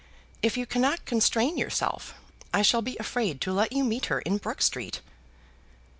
[0.41, 2.15] If you cannot constrain yourself
[2.51, 4.99] I shall be afraid to let you meet her in Brook Street."